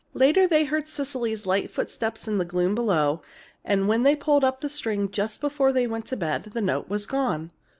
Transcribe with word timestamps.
Later 0.15 0.47
they 0.47 0.65
heard 0.65 0.87
Cecily's 0.87 1.45
light 1.45 1.69
footsteps 1.69 2.27
in 2.27 2.39
the 2.39 2.43
gloom 2.43 2.73
below, 2.73 3.21
and 3.63 3.87
when 3.87 4.01
they 4.01 4.15
pulled 4.15 4.43
up 4.43 4.59
the 4.61 4.67
string 4.67 5.11
just 5.11 5.39
before 5.39 5.71
they 5.71 5.85
went 5.85 6.07
to 6.07 6.17
bed, 6.17 6.45
the 6.55 6.61
note 6.61 6.89
was 6.89 7.05
gone. 7.05 7.51